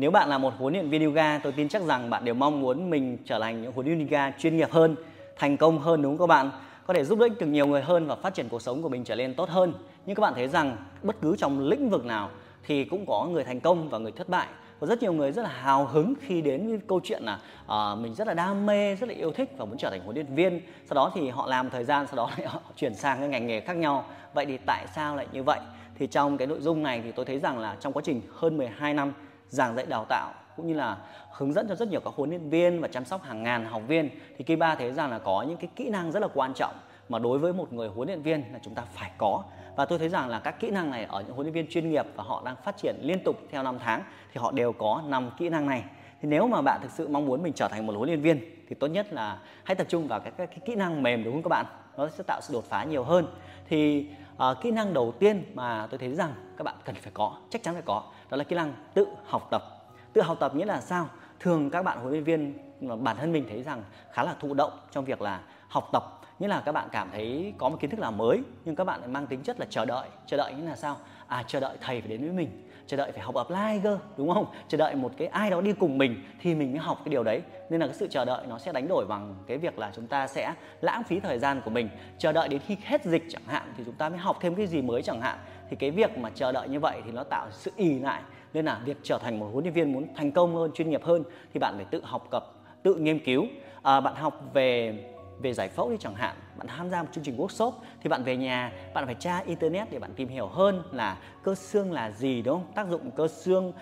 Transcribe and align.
Nếu 0.00 0.10
bạn 0.10 0.28
là 0.28 0.38
một 0.38 0.54
huấn 0.58 0.72
luyện 0.72 0.88
viên 0.88 1.04
yoga, 1.04 1.38
tôi 1.38 1.52
tin 1.52 1.68
chắc 1.68 1.82
rằng 1.82 2.10
bạn 2.10 2.24
đều 2.24 2.34
mong 2.34 2.60
muốn 2.60 2.90
mình 2.90 3.18
trở 3.24 3.38
thành 3.38 3.62
những 3.62 3.72
huấn 3.72 3.86
luyện 3.86 3.98
viên 3.98 4.06
yoga 4.06 4.30
chuyên 4.38 4.56
nghiệp 4.56 4.70
hơn, 4.70 4.96
thành 5.36 5.56
công 5.56 5.78
hơn 5.78 6.02
đúng 6.02 6.18
không 6.18 6.28
các 6.28 6.34
bạn? 6.34 6.50
Có 6.86 6.94
thể 6.94 7.04
giúp 7.04 7.18
đỡ 7.18 7.28
được 7.28 7.46
nhiều 7.46 7.66
người 7.66 7.82
hơn 7.82 8.06
và 8.06 8.16
phát 8.16 8.34
triển 8.34 8.48
cuộc 8.48 8.62
sống 8.62 8.82
của 8.82 8.88
mình 8.88 9.04
trở 9.04 9.14
nên 9.14 9.34
tốt 9.34 9.48
hơn. 9.48 9.72
Nhưng 10.06 10.16
các 10.16 10.20
bạn 10.20 10.34
thấy 10.34 10.48
rằng 10.48 10.76
bất 11.02 11.16
cứ 11.22 11.36
trong 11.36 11.60
lĩnh 11.60 11.90
vực 11.90 12.04
nào 12.04 12.30
thì 12.66 12.84
cũng 12.84 13.04
có 13.06 13.28
người 13.30 13.44
thành 13.44 13.60
công 13.60 13.88
và 13.88 13.98
người 13.98 14.12
thất 14.12 14.28
bại 14.28 14.46
có 14.80 14.86
rất 14.86 15.02
nhiều 15.02 15.12
người 15.12 15.32
rất 15.32 15.42
là 15.42 15.48
hào 15.48 15.86
hứng 15.86 16.14
khi 16.20 16.42
đến 16.42 16.68
với 16.68 16.78
câu 16.88 17.00
chuyện 17.04 17.22
là 17.22 17.38
uh, 17.64 17.98
mình 17.98 18.14
rất 18.14 18.26
là 18.26 18.34
đam 18.34 18.66
mê 18.66 18.96
rất 18.96 19.08
là 19.08 19.14
yêu 19.14 19.32
thích 19.32 19.50
và 19.56 19.64
muốn 19.64 19.78
trở 19.78 19.90
thành 19.90 20.00
huấn 20.00 20.14
luyện 20.14 20.34
viên 20.34 20.60
sau 20.86 20.94
đó 20.94 21.12
thì 21.14 21.28
họ 21.28 21.46
làm 21.46 21.70
thời 21.70 21.84
gian 21.84 22.06
sau 22.06 22.16
đó 22.16 22.30
lại 22.38 22.46
họ 22.48 22.60
chuyển 22.76 22.94
sang 22.94 23.18
cái 23.18 23.28
ngành 23.28 23.46
nghề 23.46 23.60
khác 23.60 23.76
nhau 23.76 24.04
vậy 24.34 24.46
thì 24.46 24.58
tại 24.66 24.86
sao 24.94 25.16
lại 25.16 25.26
như 25.32 25.42
vậy 25.42 25.60
thì 25.98 26.06
trong 26.06 26.38
cái 26.38 26.46
nội 26.46 26.60
dung 26.60 26.82
này 26.82 27.00
thì 27.04 27.12
tôi 27.12 27.24
thấy 27.24 27.38
rằng 27.38 27.58
là 27.58 27.76
trong 27.80 27.92
quá 27.92 28.02
trình 28.04 28.20
hơn 28.34 28.56
12 28.56 28.94
năm 28.94 29.12
giảng 29.50 29.76
dạy 29.76 29.86
đào 29.86 30.04
tạo 30.08 30.32
cũng 30.56 30.66
như 30.66 30.74
là 30.74 30.96
hướng 31.30 31.52
dẫn 31.52 31.68
cho 31.68 31.74
rất 31.74 31.88
nhiều 31.88 32.00
các 32.00 32.14
huấn 32.16 32.30
luyện 32.30 32.50
viên 32.50 32.80
và 32.80 32.88
chăm 32.88 33.04
sóc 33.04 33.22
hàng 33.22 33.42
ngàn 33.42 33.64
học 33.64 33.82
viên 33.86 34.10
thì 34.38 34.44
Kiba 34.44 34.74
thấy 34.74 34.92
rằng 34.92 35.10
là 35.10 35.18
có 35.18 35.44
những 35.48 35.56
cái 35.56 35.70
kỹ 35.76 35.90
năng 35.90 36.12
rất 36.12 36.20
là 36.20 36.28
quan 36.34 36.54
trọng 36.54 36.74
mà 37.08 37.18
đối 37.18 37.38
với 37.38 37.52
một 37.52 37.72
người 37.72 37.88
huấn 37.88 38.08
luyện 38.08 38.22
viên 38.22 38.44
là 38.52 38.58
chúng 38.62 38.74
ta 38.74 38.82
phải 38.92 39.10
có. 39.18 39.42
Và 39.76 39.84
tôi 39.84 39.98
thấy 39.98 40.08
rằng 40.08 40.28
là 40.28 40.40
các 40.40 40.60
kỹ 40.60 40.70
năng 40.70 40.90
này 40.90 41.04
ở 41.04 41.20
những 41.20 41.34
huấn 41.34 41.46
luyện 41.46 41.54
viên 41.54 41.66
chuyên 41.70 41.90
nghiệp 41.90 42.06
và 42.16 42.24
họ 42.24 42.42
đang 42.44 42.56
phát 42.64 42.76
triển 42.76 42.96
liên 43.00 43.24
tục 43.24 43.36
theo 43.50 43.62
năm 43.62 43.78
tháng 43.78 44.02
thì 44.32 44.40
họ 44.40 44.52
đều 44.52 44.72
có 44.72 45.02
năm 45.06 45.30
kỹ 45.38 45.48
năng 45.48 45.66
này. 45.66 45.84
Thì 46.22 46.28
nếu 46.28 46.46
mà 46.46 46.62
bạn 46.62 46.80
thực 46.82 46.90
sự 46.90 47.08
mong 47.08 47.26
muốn 47.26 47.42
mình 47.42 47.52
trở 47.52 47.68
thành 47.68 47.86
một 47.86 47.92
huấn 47.96 48.08
luyện 48.08 48.20
viên 48.20 48.40
thì 48.68 48.74
tốt 48.74 48.86
nhất 48.86 49.12
là 49.12 49.38
hãy 49.64 49.74
tập 49.74 49.86
trung 49.90 50.08
vào 50.08 50.20
các, 50.20 50.34
các 50.36 50.50
cái 50.50 50.58
kỹ 50.66 50.74
năng 50.74 51.02
mềm 51.02 51.24
đúng 51.24 51.34
không 51.34 51.42
các 51.42 51.48
bạn? 51.48 51.66
Nó 51.96 52.08
sẽ 52.08 52.24
tạo 52.26 52.40
sự 52.42 52.54
đột 52.54 52.64
phá 52.64 52.84
nhiều 52.84 53.04
hơn. 53.04 53.26
Thì 53.68 54.06
à, 54.40 54.54
kỹ 54.60 54.70
năng 54.70 54.94
đầu 54.94 55.14
tiên 55.18 55.44
mà 55.54 55.86
tôi 55.90 55.98
thấy 55.98 56.14
rằng 56.14 56.34
các 56.56 56.64
bạn 56.64 56.74
cần 56.84 56.94
phải 56.94 57.12
có 57.14 57.36
chắc 57.50 57.62
chắn 57.62 57.74
phải 57.74 57.82
có 57.86 58.02
đó 58.30 58.36
là 58.36 58.44
kỹ 58.44 58.56
năng 58.56 58.72
tự 58.94 59.06
học 59.26 59.48
tập. 59.50 59.64
Tự 60.12 60.22
học 60.22 60.36
tập 60.40 60.54
nghĩa 60.54 60.64
là 60.64 60.80
sao? 60.80 61.08
Thường 61.40 61.70
các 61.70 61.82
bạn 61.82 61.98
huấn 61.98 62.10
luyện 62.10 62.24
viên 62.24 62.58
bản 63.04 63.16
thân 63.16 63.32
mình 63.32 63.46
thấy 63.48 63.62
rằng 63.62 63.82
khá 64.12 64.24
là 64.24 64.34
thụ 64.40 64.54
động 64.54 64.72
trong 64.90 65.04
việc 65.04 65.22
là 65.22 65.40
học 65.68 65.88
tập 65.92 66.19
nghĩa 66.40 66.48
là 66.48 66.60
các 66.60 66.72
bạn 66.72 66.88
cảm 66.92 67.08
thấy 67.12 67.54
có 67.58 67.68
một 67.68 67.76
kiến 67.80 67.90
thức 67.90 68.00
nào 68.00 68.12
mới 68.12 68.42
nhưng 68.64 68.76
các 68.76 68.84
bạn 68.84 69.00
lại 69.00 69.08
mang 69.08 69.26
tính 69.26 69.42
chất 69.42 69.60
là 69.60 69.66
chờ 69.70 69.84
đợi. 69.84 70.08
Chờ 70.26 70.36
đợi 70.36 70.54
nghĩa 70.54 70.68
là 70.68 70.76
sao? 70.76 70.96
À 71.26 71.44
chờ 71.46 71.60
đợi 71.60 71.76
thầy 71.80 72.00
phải 72.00 72.10
đến 72.10 72.20
với 72.20 72.30
mình. 72.30 72.66
Chờ 72.86 72.96
đợi 72.96 73.12
phải 73.12 73.20
học 73.20 73.34
apply 73.34 73.80
cơ 73.82 73.98
đúng 74.16 74.34
không? 74.34 74.46
Chờ 74.68 74.78
đợi 74.78 74.94
một 74.94 75.12
cái 75.16 75.28
ai 75.28 75.50
đó 75.50 75.60
đi 75.60 75.72
cùng 75.72 75.98
mình 75.98 76.24
thì 76.40 76.54
mình 76.54 76.70
mới 76.70 76.80
học 76.80 76.98
cái 77.04 77.10
điều 77.10 77.22
đấy. 77.22 77.42
Nên 77.70 77.80
là 77.80 77.86
cái 77.86 77.94
sự 77.94 78.06
chờ 78.10 78.24
đợi 78.24 78.46
nó 78.46 78.58
sẽ 78.58 78.72
đánh 78.72 78.88
đổi 78.88 79.06
bằng 79.08 79.34
cái 79.46 79.58
việc 79.58 79.78
là 79.78 79.90
chúng 79.96 80.06
ta 80.06 80.26
sẽ 80.26 80.54
lãng 80.80 81.02
phí 81.04 81.20
thời 81.20 81.38
gian 81.38 81.60
của 81.64 81.70
mình. 81.70 81.88
Chờ 82.18 82.32
đợi 82.32 82.48
đến 82.48 82.60
khi 82.66 82.76
hết 82.84 83.04
dịch 83.04 83.22
chẳng 83.28 83.42
hạn 83.46 83.72
thì 83.76 83.84
chúng 83.86 83.94
ta 83.94 84.08
mới 84.08 84.18
học 84.18 84.38
thêm 84.40 84.54
cái 84.54 84.66
gì 84.66 84.82
mới 84.82 85.02
chẳng 85.02 85.20
hạn. 85.20 85.38
Thì 85.70 85.76
cái 85.76 85.90
việc 85.90 86.18
mà 86.18 86.30
chờ 86.34 86.52
đợi 86.52 86.68
như 86.68 86.80
vậy 86.80 87.02
thì 87.04 87.10
nó 87.12 87.24
tạo 87.24 87.46
sự 87.50 87.70
ỉ 87.76 87.98
lại. 87.98 88.22
Nên 88.52 88.64
là 88.64 88.80
việc 88.84 88.96
trở 89.02 89.18
thành 89.18 89.38
một 89.38 89.48
huấn 89.52 89.64
luyện 89.64 89.74
viên 89.74 89.92
muốn 89.92 90.06
thành 90.16 90.32
công 90.32 90.54
hơn 90.54 90.70
chuyên 90.74 90.90
nghiệp 90.90 91.04
hơn 91.04 91.22
thì 91.54 91.60
bạn 91.60 91.74
phải 91.76 91.84
tự 91.84 92.00
học 92.04 92.26
tập 92.30 92.52
tự 92.82 92.94
nghiên 92.94 93.24
cứu. 93.24 93.46
À, 93.82 94.00
bạn 94.00 94.14
học 94.14 94.40
về 94.52 94.98
về 95.42 95.54
giải 95.54 95.68
phẫu 95.68 95.90
đi 95.90 95.96
chẳng 96.00 96.14
hạn, 96.14 96.36
bạn 96.56 96.66
tham 96.66 96.90
gia 96.90 97.02
một 97.02 97.08
chương 97.12 97.24
trình 97.24 97.36
workshop 97.36 97.72
thì 98.02 98.08
bạn 98.08 98.24
về 98.24 98.36
nhà, 98.36 98.72
bạn 98.94 99.06
phải 99.06 99.14
tra 99.14 99.38
internet 99.38 99.90
để 99.90 99.98
bạn 99.98 100.10
tìm 100.16 100.28
hiểu 100.28 100.46
hơn 100.46 100.82
là 100.92 101.18
cơ 101.42 101.54
xương 101.54 101.92
là 101.92 102.10
gì, 102.10 102.42
đúng 102.42 102.54
không? 102.54 102.72
Tác 102.74 102.88
dụng 102.88 103.10
cơ 103.10 103.28
xương 103.28 103.72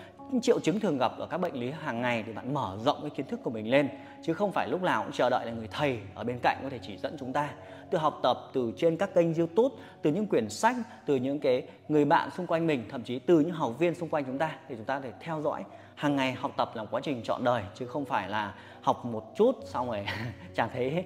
triệu 0.41 0.59
chứng 0.59 0.79
thường 0.79 0.97
gặp 0.97 1.11
ở 1.17 1.27
các 1.27 1.37
bệnh 1.37 1.53
lý 1.53 1.71
hàng 1.71 2.01
ngày 2.01 2.23
thì 2.25 2.33
bạn 2.33 2.53
mở 2.53 2.77
rộng 2.85 3.01
cái 3.01 3.09
kiến 3.09 3.25
thức 3.25 3.39
của 3.43 3.49
mình 3.49 3.69
lên. 3.69 3.89
Chứ 4.23 4.33
không 4.33 4.51
phải 4.51 4.67
lúc 4.69 4.83
nào 4.83 5.03
cũng 5.03 5.11
chờ 5.11 5.29
đợi 5.29 5.45
là 5.45 5.51
người 5.51 5.67
thầy 5.71 5.99
ở 6.15 6.23
bên 6.23 6.39
cạnh 6.43 6.59
có 6.63 6.69
thể 6.69 6.79
chỉ 6.81 6.97
dẫn 6.97 7.15
chúng 7.19 7.33
ta. 7.33 7.49
Từ 7.91 7.97
học 7.97 8.19
tập, 8.23 8.37
từ 8.53 8.73
trên 8.77 8.97
các 8.97 9.13
kênh 9.13 9.33
youtube, 9.33 9.75
từ 10.01 10.11
những 10.11 10.27
quyển 10.27 10.49
sách, 10.49 10.75
từ 11.05 11.15
những 11.15 11.39
cái 11.39 11.63
người 11.87 12.05
bạn 12.05 12.29
xung 12.37 12.47
quanh 12.47 12.67
mình, 12.67 12.83
thậm 12.89 13.03
chí 13.03 13.19
từ 13.19 13.39
những 13.39 13.51
học 13.51 13.79
viên 13.79 13.95
xung 13.95 14.09
quanh 14.09 14.25
chúng 14.25 14.37
ta 14.37 14.51
để 14.69 14.75
chúng 14.75 14.85
ta 14.85 14.95
có 14.95 15.01
thể 15.01 15.11
theo 15.19 15.41
dõi 15.41 15.63
hàng 15.99 16.15
ngày 16.15 16.33
học 16.33 16.51
tập 16.57 16.71
là 16.73 16.85
quá 16.91 17.01
trình 17.03 17.21
chọn 17.23 17.43
đời, 17.43 17.63
chứ 17.75 17.87
không 17.87 18.05
phải 18.05 18.29
là 18.29 18.53
học 18.81 19.05
một 19.05 19.23
chút 19.35 19.55
xong 19.65 19.87
rồi 19.87 20.05
chẳng 20.55 20.69
thấy 20.73 21.05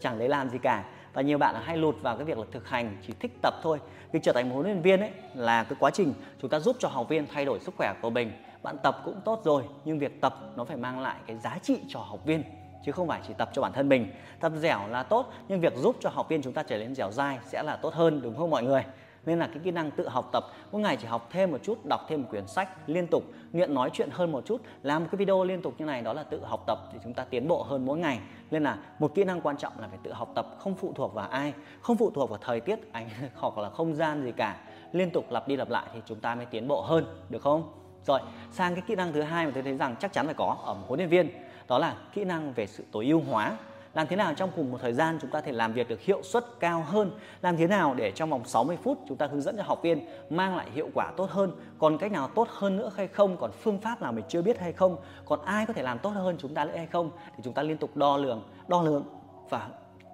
chẳng 0.00 0.18
lấy 0.18 0.28
làm 0.28 0.48
gì 0.48 0.58
cả. 0.58 0.84
Và 1.12 1.22
nhiều 1.22 1.38
bạn 1.38 1.54
hay 1.64 1.76
lụt 1.76 1.94
vào 2.02 2.16
cái 2.16 2.24
việc 2.24 2.38
là 2.38 2.44
thực 2.52 2.68
hành, 2.68 2.96
chỉ 3.06 3.12
thích 3.20 3.32
tập 3.42 3.54
thôi. 3.62 3.78
Việc 4.12 4.20
trở 4.22 4.32
thành 4.32 4.48
một 4.48 4.54
huấn 4.54 4.66
luyện 4.66 4.82
viên 4.82 5.00
ấy 5.00 5.10
là 5.34 5.64
cái 5.64 5.76
quá 5.80 5.90
trình 5.90 6.14
chúng 6.40 6.50
ta 6.50 6.60
giúp 6.60 6.76
cho 6.78 6.88
học 6.88 7.08
viên 7.08 7.26
thay 7.26 7.44
đổi 7.44 7.60
sức 7.60 7.74
khỏe 7.76 7.94
của 8.02 8.10
mình. 8.10 8.32
Bạn 8.62 8.76
tập 8.82 9.00
cũng 9.04 9.20
tốt 9.24 9.40
rồi, 9.44 9.64
nhưng 9.84 9.98
việc 9.98 10.20
tập 10.20 10.34
nó 10.56 10.64
phải 10.64 10.76
mang 10.76 11.00
lại 11.00 11.16
cái 11.26 11.36
giá 11.36 11.58
trị 11.62 11.78
cho 11.88 12.00
học 12.00 12.24
viên, 12.24 12.42
chứ 12.86 12.92
không 12.92 13.08
phải 13.08 13.20
chỉ 13.26 13.34
tập 13.38 13.50
cho 13.52 13.62
bản 13.62 13.72
thân 13.72 13.88
mình. 13.88 14.12
Tập 14.40 14.52
dẻo 14.56 14.88
là 14.88 15.02
tốt, 15.02 15.32
nhưng 15.48 15.60
việc 15.60 15.76
giúp 15.76 15.96
cho 16.00 16.10
học 16.10 16.28
viên 16.28 16.42
chúng 16.42 16.52
ta 16.52 16.62
trở 16.62 16.78
nên 16.78 16.94
dẻo 16.94 17.10
dai 17.10 17.38
sẽ 17.44 17.62
là 17.62 17.76
tốt 17.76 17.94
hơn, 17.94 18.20
đúng 18.22 18.36
không 18.36 18.50
mọi 18.50 18.62
người? 18.62 18.84
Nên 19.26 19.38
là 19.38 19.46
cái 19.46 19.58
kỹ 19.64 19.70
năng 19.70 19.90
tự 19.90 20.08
học 20.08 20.28
tập, 20.32 20.44
mỗi 20.72 20.82
ngày 20.82 20.96
chỉ 20.96 21.06
học 21.06 21.28
thêm 21.30 21.50
một 21.50 21.58
chút, 21.62 21.78
đọc 21.84 22.00
thêm 22.08 22.22
một 22.22 22.28
quyển 22.30 22.46
sách 22.46 22.68
liên 22.86 23.06
tục 23.06 23.24
luyện 23.52 23.74
nói 23.74 23.90
chuyện 23.92 24.08
hơn 24.12 24.32
một 24.32 24.46
chút, 24.46 24.60
làm 24.82 25.02
một 25.02 25.08
cái 25.12 25.16
video 25.16 25.44
liên 25.44 25.62
tục 25.62 25.74
như 25.78 25.84
này, 25.84 26.02
đó 26.02 26.12
là 26.12 26.22
tự 26.22 26.44
học 26.44 26.64
tập 26.66 26.78
thì 26.92 26.98
chúng 27.04 27.14
ta 27.14 27.24
tiến 27.24 27.48
bộ 27.48 27.62
hơn 27.62 27.86
mỗi 27.86 27.98
ngày. 27.98 28.20
Nên 28.50 28.62
là 28.62 28.78
một 28.98 29.14
kỹ 29.14 29.24
năng 29.24 29.40
quan 29.40 29.56
trọng 29.56 29.72
là 29.80 29.88
phải 29.88 29.98
tự 30.02 30.12
học 30.12 30.32
tập, 30.34 30.46
không 30.58 30.74
phụ 30.74 30.92
thuộc 30.96 31.14
vào 31.14 31.28
ai, 31.28 31.52
không 31.80 31.96
phụ 31.96 32.10
thuộc 32.10 32.30
vào 32.30 32.38
thời 32.42 32.60
tiết 32.60 32.92
ảnh 32.92 33.08
hoặc 33.34 33.58
là 33.58 33.70
không 33.70 33.94
gian 33.94 34.24
gì 34.24 34.32
cả. 34.32 34.56
Liên 34.92 35.10
tục 35.10 35.24
lặp 35.30 35.48
đi 35.48 35.56
lặp 35.56 35.70
lại 35.70 35.86
thì 35.94 36.00
chúng 36.06 36.20
ta 36.20 36.34
mới 36.34 36.46
tiến 36.46 36.68
bộ 36.68 36.80
hơn, 36.80 37.04
được 37.28 37.42
không? 37.42 37.72
Rồi, 38.06 38.20
sang 38.52 38.74
cái 38.74 38.84
kỹ 38.86 38.94
năng 38.94 39.12
thứ 39.12 39.22
hai 39.22 39.46
mà 39.46 39.52
tôi 39.54 39.62
thấy 39.62 39.76
rằng 39.76 39.96
chắc 40.00 40.12
chắn 40.12 40.26
phải 40.26 40.34
có 40.34 40.56
ở 40.64 40.74
một 40.74 40.84
huấn 40.86 41.00
luyện 41.00 41.08
viên, 41.08 41.28
đó 41.68 41.78
là 41.78 41.96
kỹ 42.12 42.24
năng 42.24 42.52
về 42.52 42.66
sự 42.66 42.84
tối 42.92 43.06
ưu 43.06 43.20
hóa 43.20 43.56
làm 43.94 44.06
thế 44.06 44.16
nào 44.16 44.34
trong 44.34 44.50
cùng 44.56 44.72
một 44.72 44.78
thời 44.82 44.92
gian 44.92 45.18
chúng 45.20 45.30
ta 45.30 45.40
thể 45.40 45.52
làm 45.52 45.72
việc 45.72 45.88
được 45.88 46.00
hiệu 46.00 46.22
suất 46.22 46.44
cao 46.60 46.84
hơn? 46.86 47.10
Làm 47.42 47.56
thế 47.56 47.66
nào 47.66 47.94
để 47.94 48.10
trong 48.10 48.30
vòng 48.30 48.44
60 48.44 48.78
phút 48.82 48.98
chúng 49.08 49.16
ta 49.16 49.26
hướng 49.26 49.40
dẫn 49.40 49.56
cho 49.56 49.62
học 49.62 49.82
viên 49.82 50.06
mang 50.30 50.56
lại 50.56 50.66
hiệu 50.74 50.90
quả 50.94 51.12
tốt 51.16 51.30
hơn? 51.30 51.52
Còn 51.78 51.98
cách 51.98 52.12
nào 52.12 52.28
tốt 52.34 52.48
hơn 52.50 52.76
nữa 52.76 52.90
hay 52.96 53.06
không? 53.06 53.36
Còn 53.36 53.50
phương 53.52 53.80
pháp 53.80 54.02
nào 54.02 54.12
mình 54.12 54.24
chưa 54.28 54.42
biết 54.42 54.60
hay 54.60 54.72
không? 54.72 54.96
Còn 55.24 55.42
ai 55.44 55.66
có 55.66 55.72
thể 55.72 55.82
làm 55.82 55.98
tốt 55.98 56.10
hơn 56.10 56.36
chúng 56.38 56.54
ta 56.54 56.64
nữa 56.64 56.76
hay 56.76 56.86
không? 56.86 57.10
Thì 57.36 57.42
chúng 57.44 57.54
ta 57.54 57.62
liên 57.62 57.76
tục 57.76 57.96
đo 57.96 58.16
lường 58.16 58.42
đo 58.68 58.82
lường 58.82 59.04
và 59.50 59.68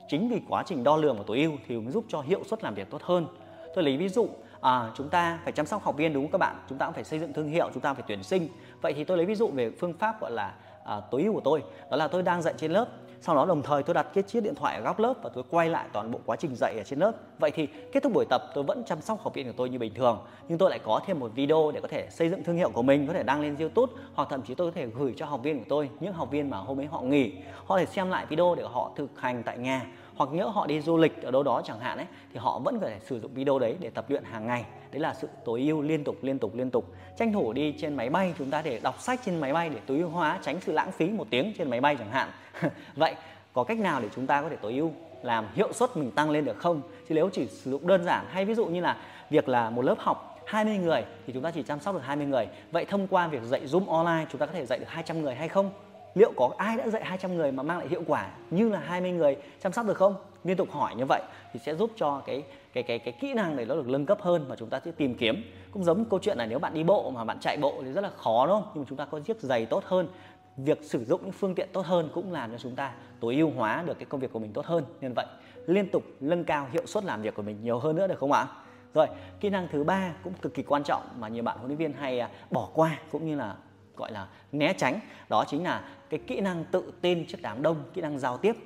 chính 0.09 0.29
vì 0.29 0.41
quá 0.49 0.63
trình 0.67 0.85
đo 0.85 0.97
lường 0.97 1.19
của 1.19 1.25
tối 1.25 1.39
ưu 1.39 1.53
thì 1.67 1.77
mới 1.77 1.93
giúp 1.93 2.05
cho 2.09 2.21
hiệu 2.21 2.43
suất 2.45 2.65
làm 2.65 2.75
việc 2.75 2.91
tốt 2.91 3.03
hơn. 3.03 3.27
Tôi 3.75 3.85
lấy 3.85 3.97
ví 3.97 4.09
dụ 4.09 4.29
à, 4.61 4.91
chúng 4.95 5.09
ta 5.09 5.39
phải 5.45 5.53
chăm 5.53 5.67
sóc 5.67 5.83
học 5.83 5.97
viên 5.97 6.13
đúng 6.13 6.25
không 6.25 6.33
các 6.33 6.39
bạn? 6.39 6.57
Chúng 6.69 6.79
ta 6.79 6.87
cũng 6.87 6.95
phải 6.95 7.05
xây 7.05 7.19
dựng 7.19 7.33
thương 7.33 7.49
hiệu 7.49 7.71
chúng 7.75 7.83
ta 7.83 7.95
phải 7.95 8.05
tuyển 8.07 8.23
sinh. 8.23 8.49
Vậy 8.83 8.93
thì 8.93 9.05
tôi 9.05 9.17
lấy 9.17 9.27
ví 9.27 9.35
dụ 9.35 9.49
về 9.49 9.71
phương 9.71 9.93
pháp 9.93 10.21
gọi 10.21 10.31
là 10.31 10.55
à, 10.85 11.01
tối 11.11 11.23
ưu 11.23 11.35
của 11.35 11.41
tôi. 11.45 11.63
Đó 11.91 11.97
là 11.97 12.09
tôi 12.09 12.23
đang 12.23 12.43
dạy 12.43 12.55
trên 12.57 12.73
lớp 12.73 12.87
sau 13.21 13.35
đó 13.37 13.47
đồng 13.47 13.63
thời 13.63 13.83
tôi 13.83 13.95
đặt 13.95 14.07
cái 14.15 14.23
chiếc 14.23 14.43
điện 14.43 14.55
thoại 14.55 14.77
ở 14.77 14.83
góc 14.83 14.99
lớp 14.99 15.15
và 15.23 15.31
tôi 15.35 15.45
quay 15.51 15.69
lại 15.69 15.87
toàn 15.93 16.11
bộ 16.11 16.21
quá 16.27 16.37
trình 16.37 16.55
dạy 16.55 16.75
ở 16.79 16.85
trên 16.85 16.99
lớp. 16.99 17.13
Vậy 17.39 17.51
thì 17.51 17.67
kết 17.93 18.03
thúc 18.03 18.13
buổi 18.13 18.25
tập 18.31 18.43
tôi 18.55 18.65
vẫn 18.65 18.83
chăm 18.87 19.01
sóc 19.01 19.21
học 19.21 19.35
viên 19.35 19.47
của 19.47 19.55
tôi 19.57 19.71
như 19.71 19.79
bình 19.79 19.95
thường, 19.95 20.19
nhưng 20.49 20.59
tôi 20.59 20.71
lại 20.71 20.79
có 20.79 21.01
thêm 21.07 21.21
một 21.21 21.31
video 21.35 21.71
để 21.75 21.81
có 21.81 21.89
thể 21.89 22.07
xây 22.11 22.31
dựng 22.31 22.45
thương 22.45 22.57
hiệu 22.57 22.71
của 22.71 22.83
mình, 22.83 23.07
có 23.07 23.13
thể 23.13 23.23
đăng 23.23 23.41
lên 23.41 23.57
youtube, 23.57 23.93
hoặc 24.15 24.29
thậm 24.31 24.43
chí 24.43 24.55
tôi 24.55 24.71
có 24.71 24.75
thể 24.75 24.87
gửi 24.87 25.15
cho 25.17 25.27
học 25.27 25.43
viên 25.43 25.59
của 25.59 25.67
tôi, 25.69 25.91
những 26.01 26.13
học 26.13 26.31
viên 26.31 26.51
mà 26.51 26.57
hôm 26.57 26.81
ấy 26.81 26.87
họ 26.87 27.01
nghỉ. 27.01 27.33
Họ 27.67 27.79
thể 27.79 27.87
xem 27.87 28.11
lại 28.11 28.27
video 28.27 28.55
để 28.55 28.65
họ 28.65 28.91
thực 28.97 29.21
hành 29.21 29.43
tại 29.43 29.59
nhà 29.59 29.87
hoặc 30.21 30.33
nhớ 30.33 30.47
họ 30.47 30.67
đi 30.67 30.81
du 30.81 30.97
lịch 30.97 31.23
ở 31.23 31.31
đâu 31.31 31.43
đó 31.43 31.63
chẳng 31.65 31.81
hạn 31.81 31.97
ấy, 31.97 32.07
thì 32.33 32.39
họ 32.39 32.59
vẫn 32.59 32.81
có 32.81 32.87
thể 32.87 32.99
sử 33.07 33.21
dụng 33.21 33.35
video 33.35 33.59
đấy 33.59 33.77
để 33.81 33.91
tập 33.91 34.05
luyện 34.09 34.25
hàng 34.25 34.47
ngày. 34.47 34.65
Đấy 34.93 35.01
là 35.01 35.15
sự 35.15 35.29
tối 35.45 35.61
ưu 35.61 35.83
liên 35.83 36.05
tục 36.05 36.17
liên 36.23 36.39
tục 36.39 36.55
liên 36.55 36.71
tục. 36.71 36.85
Tranh 37.19 37.33
thủ 37.33 37.53
đi 37.53 37.75
trên 37.81 37.95
máy 37.95 38.11
bay, 38.11 38.35
chúng 38.39 38.51
ta 38.51 38.63
để 38.63 38.81
đọc 38.83 39.01
sách 39.01 39.21
trên 39.25 39.41
máy 39.41 39.53
bay 39.53 39.69
để 39.69 39.79
tối 39.87 39.99
ưu 39.99 40.09
hóa, 40.09 40.39
tránh 40.43 40.61
sự 40.61 40.73
lãng 40.73 40.93
phí 40.93 41.09
một 41.09 41.27
tiếng 41.31 41.53
trên 41.59 41.71
máy 41.71 41.81
bay 41.81 41.97
chẳng 41.97 42.11
hạn. 42.11 42.31
Vậy 42.97 43.15
có 43.53 43.65
cách 43.65 43.79
nào 43.79 44.01
để 44.01 44.09
chúng 44.15 44.27
ta 44.27 44.43
có 44.43 44.49
thể 44.49 44.57
tối 44.57 44.73
ưu 44.73 44.93
làm 45.23 45.47
hiệu 45.55 45.73
suất 45.73 45.97
mình 45.97 46.11
tăng 46.11 46.31
lên 46.31 46.45
được 46.45 46.59
không? 46.59 46.83
Chứ 47.09 47.15
nếu 47.15 47.31
chỉ 47.33 47.47
sử 47.47 47.71
dụng 47.71 47.87
đơn 47.87 48.05
giản, 48.05 48.27
hay 48.29 48.45
ví 48.45 48.55
dụ 48.55 48.67
như 48.67 48.81
là 48.81 48.97
việc 49.31 49.49
là 49.49 49.71
một 49.71 49.83
lớp 49.83 49.97
học 49.99 50.43
20 50.47 50.79
người 50.79 51.05
thì 51.27 51.33
chúng 51.33 51.43
ta 51.43 51.51
chỉ 51.51 51.63
chăm 51.63 51.81
sóc 51.81 51.95
được 51.95 52.03
20 52.05 52.27
người. 52.27 52.47
Vậy 52.71 52.85
thông 52.85 53.07
qua 53.07 53.29
việc 53.29 53.43
dạy 53.43 53.67
Zoom 53.67 53.89
online, 53.89 54.27
chúng 54.31 54.39
ta 54.39 54.47
có 54.47 54.53
thể 54.53 54.67
dạy 54.67 54.79
được 54.79 54.89
200 54.89 55.23
người 55.23 55.35
hay 55.35 55.49
không? 55.49 55.71
Liệu 56.15 56.33
có 56.37 56.51
ai 56.57 56.77
đã 56.77 56.89
dạy 56.89 57.05
200 57.05 57.35
người 57.35 57.53
mà 57.53 57.63
mang 57.63 57.79
lại 57.79 57.89
hiệu 57.89 58.03
quả 58.07 58.31
như 58.51 58.69
là 58.69 58.79
20 58.79 59.11
người 59.13 59.37
chăm 59.61 59.73
sóc 59.73 59.87
được 59.87 59.97
không? 59.97 60.15
Liên 60.45 60.57
tục 60.57 60.71
hỏi 60.71 60.95
như 60.95 61.05
vậy 61.09 61.23
thì 61.53 61.61
sẽ 61.61 61.75
giúp 61.75 61.91
cho 61.97 62.23
cái 62.27 62.43
cái 62.73 62.83
cái 62.83 62.99
cái 62.99 63.15
kỹ 63.21 63.35
năng 63.35 63.57
này 63.57 63.65
nó 63.65 63.75
được 63.75 63.89
nâng 63.89 64.07
cấp 64.07 64.19
hơn 64.21 64.45
và 64.49 64.57
chúng 64.57 64.69
ta 64.69 64.81
sẽ 64.85 64.91
tìm 64.91 65.15
kiếm. 65.15 65.43
Cũng 65.71 65.85
giống 65.85 66.05
câu 66.05 66.21
chuyện 66.23 66.39
là 66.39 66.47
nếu 66.47 66.59
bạn 66.59 66.75
đi 66.75 66.85
bộ 66.85 67.11
mà 67.11 67.25
bạn 67.25 67.39
chạy 67.41 67.57
bộ 67.57 67.75
thì 67.83 67.93
rất 67.93 68.01
là 68.01 68.11
khó, 68.17 68.47
đúng 68.47 68.55
không? 68.55 68.71
Nhưng 68.75 68.83
mà 68.83 68.87
chúng 68.89 68.99
ta 68.99 69.05
có 69.05 69.21
chiếc 69.21 69.41
giày 69.41 69.67
tốt 69.67 69.85
hơn, 69.85 70.09
việc 70.57 70.79
sử 70.83 71.05
dụng 71.05 71.21
những 71.23 71.33
phương 71.33 71.55
tiện 71.55 71.69
tốt 71.73 71.87
hơn 71.87 72.09
cũng 72.15 72.33
làm 72.33 72.53
cho 72.53 72.59
chúng 72.59 72.77
ta 72.77 72.93
tối 73.21 73.37
ưu 73.37 73.51
hóa 73.51 73.83
được 73.87 73.99
cái 73.99 74.07
công 74.07 74.21
việc 74.21 74.33
của 74.33 74.39
mình 74.39 74.53
tốt 74.53 74.67
hơn. 74.67 74.85
Nên 75.01 75.13
vậy, 75.17 75.27
liên 75.67 75.89
tục 75.91 76.03
nâng 76.21 76.45
cao 76.45 76.67
hiệu 76.73 76.87
suất 76.87 77.05
làm 77.05 77.23
việc 77.23 77.35
của 77.35 77.43
mình 77.43 77.59
nhiều 77.63 77.79
hơn 77.79 77.97
nữa 77.97 78.07
được 78.07 78.19
không 78.19 78.33
ạ? 78.33 78.47
Rồi, 78.95 79.07
kỹ 79.41 79.51
năng 79.51 79.69
thứ 79.73 79.85
ba 79.85 80.13
cũng 80.25 80.33
cực 80.33 80.55
kỳ 80.55 80.63
quan 80.63 80.83
trọng 80.83 81.03
mà 81.19 81.29
nhiều 81.29 81.43
bạn 81.43 81.59
huấn 81.59 81.69
luyện 81.69 81.79
viên 81.79 81.93
hay 81.93 82.19
à, 82.19 82.31
bỏ 82.51 82.69
qua 82.75 82.99
cũng 83.11 83.27
như 83.27 83.37
là 83.37 83.57
gọi 84.01 84.13
là 84.13 84.27
né 84.53 84.73
tránh. 84.73 85.01
Đó 85.29 85.45
chính 85.49 85.65
là 85.65 85.85
cái 86.11 86.21
kỹ 86.27 86.41
năng 86.41 86.65
tự 86.65 86.93
tin 87.01 87.27
trước 87.27 87.39
đám 87.43 87.63
đông, 87.63 87.83
kỹ 87.95 88.01
năng 88.01 88.19
giao 88.19 88.37
tiếp, 88.37 88.57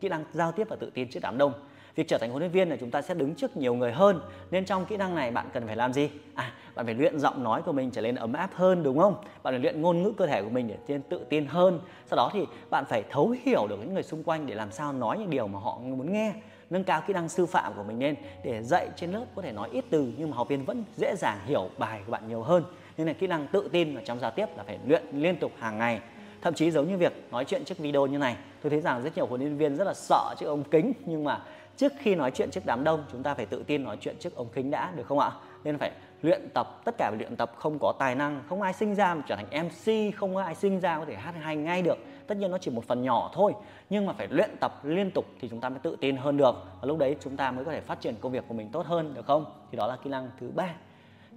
kỹ 0.00 0.08
năng 0.08 0.24
giao 0.32 0.52
tiếp 0.52 0.66
và 0.70 0.76
tự 0.76 0.90
tin 0.94 1.10
trước 1.10 1.20
đám 1.22 1.38
đông. 1.38 1.52
Việc 1.94 2.08
trở 2.08 2.18
thành 2.18 2.30
huấn 2.30 2.40
luyện 2.42 2.52
viên 2.52 2.68
là 2.68 2.76
chúng 2.80 2.90
ta 2.90 3.02
sẽ 3.02 3.14
đứng 3.14 3.34
trước 3.34 3.56
nhiều 3.56 3.74
người 3.74 3.92
hơn, 3.92 4.20
nên 4.50 4.64
trong 4.64 4.86
kỹ 4.86 4.96
năng 4.96 5.14
này 5.14 5.30
bạn 5.30 5.48
cần 5.52 5.66
phải 5.66 5.76
làm 5.76 5.92
gì? 5.92 6.10
À 6.34 6.52
bạn 6.74 6.86
phải 6.86 6.94
luyện 6.94 7.18
giọng 7.18 7.44
nói 7.44 7.62
của 7.62 7.72
mình 7.72 7.90
trở 7.90 8.02
nên 8.02 8.14
ấm 8.14 8.32
áp 8.32 8.50
hơn, 8.54 8.82
đúng 8.82 8.98
không? 8.98 9.14
Bạn 9.42 9.54
phải 9.54 9.58
luyện 9.58 9.82
ngôn 9.82 10.02
ngữ 10.02 10.12
cơ 10.16 10.26
thể 10.26 10.42
của 10.42 10.48
mình 10.48 10.68
để 10.68 10.76
tiên 10.86 11.02
tự 11.08 11.24
tin 11.28 11.46
hơn. 11.46 11.80
Sau 12.06 12.16
đó 12.16 12.30
thì 12.32 12.40
bạn 12.70 12.84
phải 12.88 13.04
thấu 13.10 13.34
hiểu 13.44 13.66
được 13.66 13.76
những 13.80 13.94
người 13.94 14.02
xung 14.02 14.22
quanh 14.22 14.46
để 14.46 14.54
làm 14.54 14.72
sao 14.72 14.92
nói 14.92 15.18
những 15.18 15.30
điều 15.30 15.46
mà 15.46 15.58
họ 15.58 15.78
muốn 15.78 16.12
nghe. 16.12 16.32
Nâng 16.70 16.84
cao 16.84 17.02
kỹ 17.06 17.12
năng 17.12 17.28
sư 17.28 17.46
phạm 17.46 17.72
của 17.76 17.82
mình 17.82 17.98
lên 17.98 18.14
để 18.44 18.62
dạy 18.62 18.88
trên 18.96 19.12
lớp 19.12 19.24
có 19.34 19.42
thể 19.42 19.52
nói 19.52 19.68
ít 19.72 19.84
từ, 19.90 20.12
nhưng 20.18 20.30
mà 20.30 20.36
học 20.36 20.48
viên 20.48 20.64
vẫn 20.64 20.84
dễ 20.96 21.14
dàng 21.16 21.38
hiểu 21.46 21.68
bài 21.78 22.00
của 22.06 22.12
bạn 22.12 22.28
nhiều 22.28 22.42
hơn 22.42 22.64
nên 23.00 23.06
là 23.06 23.12
kỹ 23.12 23.26
năng 23.26 23.46
tự 23.46 23.68
tin 23.72 23.96
và 23.96 24.02
trong 24.04 24.20
giao 24.20 24.30
tiếp 24.30 24.46
là 24.56 24.62
phải 24.62 24.78
luyện 24.86 25.02
liên 25.12 25.36
tục 25.36 25.52
hàng 25.58 25.78
ngày. 25.78 26.00
Thậm 26.42 26.54
chí 26.54 26.70
giống 26.70 26.88
như 26.88 26.96
việc 26.96 27.12
nói 27.30 27.44
chuyện 27.44 27.64
trước 27.64 27.78
video 27.78 28.06
như 28.06 28.18
này, 28.18 28.36
tôi 28.62 28.70
thấy 28.70 28.80
rằng 28.80 29.02
rất 29.02 29.16
nhiều 29.16 29.26
huấn 29.26 29.40
luyện 29.40 29.56
viên 29.56 29.76
rất 29.76 29.84
là 29.84 29.94
sợ 29.94 30.34
trước 30.38 30.46
ống 30.46 30.64
kính, 30.64 30.92
nhưng 31.06 31.24
mà 31.24 31.42
trước 31.76 31.92
khi 31.98 32.14
nói 32.14 32.30
chuyện 32.30 32.50
trước 32.50 32.66
đám 32.66 32.84
đông, 32.84 33.04
chúng 33.12 33.22
ta 33.22 33.34
phải 33.34 33.46
tự 33.46 33.62
tin 33.62 33.84
nói 33.84 33.96
chuyện 34.00 34.16
trước 34.18 34.34
ống 34.34 34.48
kính 34.54 34.70
đã, 34.70 34.92
được 34.96 35.06
không 35.06 35.18
ạ? 35.18 35.30
Nên 35.64 35.78
phải 35.78 35.90
luyện 36.22 36.48
tập, 36.54 36.80
tất 36.84 36.94
cả 36.98 37.12
luyện 37.18 37.36
tập, 37.36 37.52
không 37.56 37.78
có 37.80 37.92
tài 37.98 38.14
năng, 38.14 38.42
không 38.48 38.62
ai 38.62 38.72
sinh 38.72 38.94
ra 38.94 39.14
mà 39.14 39.22
trở 39.28 39.36
thành 39.36 39.66
mc 39.66 40.14
không 40.16 40.36
ai 40.36 40.54
sinh 40.54 40.80
ra 40.80 40.98
có 40.98 41.04
thể 41.04 41.14
hát 41.14 41.34
hay 41.40 41.56
ngay 41.56 41.82
được. 41.82 41.98
Tất 42.26 42.36
nhiên 42.36 42.50
nó 42.50 42.58
chỉ 42.58 42.70
một 42.70 42.84
phần 42.84 43.02
nhỏ 43.02 43.30
thôi, 43.34 43.52
nhưng 43.90 44.06
mà 44.06 44.12
phải 44.12 44.28
luyện 44.30 44.50
tập 44.60 44.84
liên 44.84 45.10
tục 45.10 45.24
thì 45.40 45.48
chúng 45.48 45.60
ta 45.60 45.68
mới 45.68 45.78
tự 45.78 45.96
tin 46.00 46.16
hơn 46.16 46.36
được. 46.36 46.54
Và 46.80 46.86
lúc 46.86 46.98
đấy 46.98 47.16
chúng 47.20 47.36
ta 47.36 47.50
mới 47.50 47.64
có 47.64 47.72
thể 47.72 47.80
phát 47.80 48.00
triển 48.00 48.14
công 48.20 48.32
việc 48.32 48.44
của 48.48 48.54
mình 48.54 48.68
tốt 48.68 48.86
hơn, 48.86 49.14
được 49.14 49.26
không? 49.26 49.44
Thì 49.70 49.78
đó 49.78 49.86
là 49.86 49.96
kỹ 50.04 50.10
năng 50.10 50.30
thứ 50.40 50.50
ba 50.54 50.68